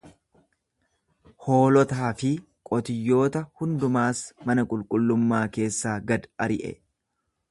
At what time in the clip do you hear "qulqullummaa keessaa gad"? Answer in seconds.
4.73-6.29